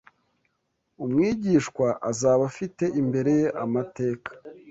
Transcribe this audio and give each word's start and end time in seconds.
Umwigishwa 1.03 1.87
azaba 2.09 2.41
afite 2.51 2.83
imbere 3.01 3.31
ye 3.39 3.47
amateka 3.63 4.29